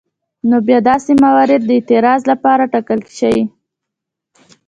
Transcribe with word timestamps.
نو 0.49 0.55
باید 0.65 0.83
داسې 0.91 1.11
موارد 1.25 1.61
د 1.65 1.69
اعتراض 1.77 2.21
لپاره 2.31 2.63
وټاکل 2.65 3.01
شي. 3.17 3.35